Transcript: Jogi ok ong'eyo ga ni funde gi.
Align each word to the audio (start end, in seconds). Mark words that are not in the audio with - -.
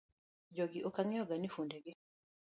Jogi 0.55 0.79
ok 0.87 0.95
ong'eyo 1.01 1.23
ga 1.29 1.35
ni 1.37 1.47
funde 1.53 1.77
gi. 1.83 1.93